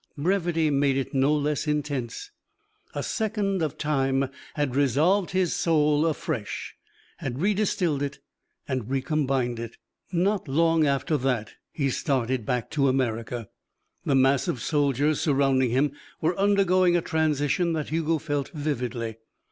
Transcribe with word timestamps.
Brevity 0.17 0.71
made 0.71 0.97
it 0.97 1.13
no 1.13 1.31
less 1.31 1.67
intense; 1.67 2.31
a 2.95 3.03
second 3.03 3.61
of 3.61 3.77
time 3.77 4.29
had 4.55 4.75
resolved 4.75 5.29
his 5.29 5.53
soul 5.53 6.07
afresh, 6.07 6.73
had 7.17 7.37
redistilled 7.39 8.01
it 8.01 8.17
and 8.67 8.89
recombined 8.89 9.59
it. 9.59 9.77
Not 10.11 10.47
long 10.47 10.87
after 10.87 11.17
that 11.17 11.51
he 11.71 11.91
started 11.91 12.47
back 12.47 12.71
to 12.71 12.87
America. 12.87 13.49
The 14.03 14.15
mass 14.15 14.47
of 14.47 14.59
soldiers 14.59 15.21
surrounding 15.21 15.69
him 15.69 15.91
were 16.19 16.35
undergoing 16.35 16.95
a 16.95 17.03
transition 17.03 17.73
that 17.73 17.89
Hugo 17.89 18.17
felt 18.17 18.49
vividly. 18.55 19.17